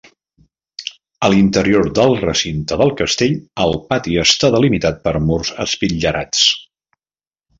A 1.27 1.27
l'interior 1.33 1.89
del 1.99 2.13
recinte 2.21 2.79
del 2.83 2.93
castell, 3.03 3.37
el 3.67 3.77
pati 3.91 4.17
està 4.23 4.51
delimitat 4.57 4.99
per 5.09 5.15
murs 5.29 5.55
espitllerats. 5.67 6.49